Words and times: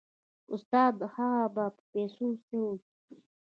استاده 0.53 1.05
هغه 1.15 1.45
به 1.55 1.65
په 1.75 1.81
پيسو 1.91 2.27
څه 2.45 2.55
وکي. 2.63 3.15